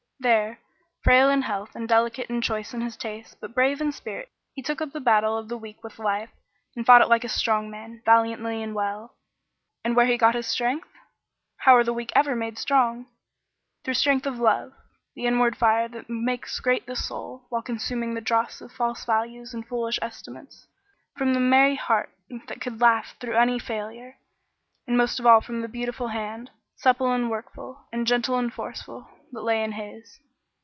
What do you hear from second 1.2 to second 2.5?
in health and delicate and